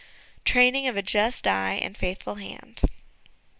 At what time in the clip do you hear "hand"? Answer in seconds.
2.41-2.81